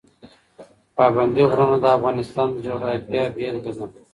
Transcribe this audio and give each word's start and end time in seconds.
پابندی 0.95 1.43
غرونه 1.51 1.77
د 1.79 1.85
افغانستان 1.97 2.47
د 2.53 2.57
جغرافیې 2.65 3.23
بېلګه 3.35 3.71
ده. 3.77 3.85